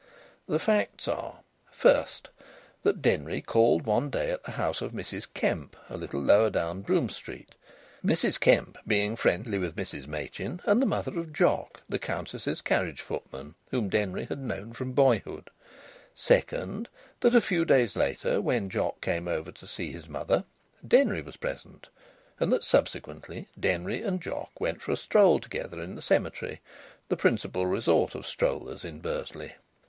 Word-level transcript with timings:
The 0.47 0.57
facts 0.57 1.07
are: 1.07 1.41
First, 1.71 2.31
that 2.81 3.03
Denry 3.03 3.39
called 3.39 3.85
one 3.85 4.09
day 4.09 4.31
at 4.31 4.41
the 4.43 4.53
house 4.53 4.81
of 4.81 4.93
Mrs 4.93 5.27
Kemp 5.31 5.75
a 5.91 5.95
little 5.95 6.19
lower 6.19 6.49
down 6.49 6.81
Brougham 6.81 7.07
Street, 7.09 7.53
Mrs 8.03 8.39
Kemp 8.39 8.79
being 8.87 9.15
friendly 9.15 9.59
with 9.59 9.75
Mrs 9.75 10.07
Machin, 10.07 10.59
and 10.65 10.81
the 10.81 10.87
mother 10.87 11.19
of 11.19 11.31
Jock, 11.31 11.83
the 11.87 11.99
Countess's 11.99 12.61
carriage 12.61 13.01
footman, 13.01 13.53
whom 13.69 13.89
Denry 13.89 14.25
had 14.25 14.39
known 14.39 14.73
from 14.73 14.93
boyhood. 14.93 15.51
Second, 16.15 16.89
that 17.19 17.35
a 17.35 17.39
few 17.39 17.63
days 17.63 17.95
later, 17.95 18.41
when 18.41 18.71
Jock 18.71 19.01
came 19.01 19.27
over 19.27 19.51
to 19.51 19.67
see 19.67 19.91
his 19.91 20.09
mother, 20.09 20.45
Denry 20.87 21.21
was 21.21 21.37
present, 21.37 21.89
and 22.39 22.51
that 22.51 22.63
subsequently 22.65 23.49
Denry 23.59 24.01
and 24.01 24.19
Jock 24.19 24.59
went 24.59 24.81
for 24.81 24.93
a 24.93 24.97
stroll 24.97 25.37
together 25.39 25.79
in 25.79 25.93
the 25.93 26.01
cemetery, 26.01 26.59
the 27.07 27.15
principal 27.15 27.67
resort 27.67 28.15
of 28.15 28.25
strollers 28.25 28.83
in 28.83 28.99
Bursley. 28.99 29.53